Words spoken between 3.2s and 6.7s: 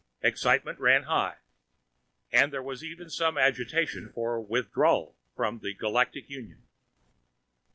agitation for withdrawal from the Galactic Union.